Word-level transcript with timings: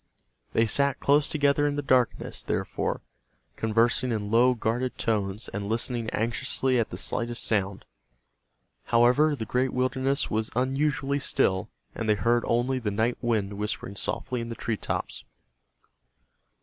They 0.53 0.65
sat 0.65 0.99
close 0.99 1.29
together 1.29 1.67
in 1.67 1.75
the 1.75 1.83
darkness, 1.83 2.43
therefore, 2.43 3.01
conversing 3.55 4.11
in 4.11 4.31
low, 4.31 4.55
guarded 4.55 4.97
tones 4.97 5.47
and 5.49 5.69
listening 5.69 6.09
anxiously 6.09 6.79
at 6.79 6.89
the 6.89 6.97
slightest 6.97 7.43
sound. 7.43 7.85
However, 8.85 9.35
the 9.35 9.45
great 9.45 9.71
wilderness 9.73 10.31
was 10.31 10.49
unusually 10.55 11.19
still, 11.19 11.69
and 11.93 12.09
they 12.09 12.15
heard 12.15 12.43
only 12.47 12.79
the 12.79 12.89
night 12.89 13.19
wind 13.21 13.53
whispering 13.53 13.95
softly 13.95 14.41
in 14.41 14.49
the 14.49 14.55
tree 14.55 14.75
tops. 14.75 15.23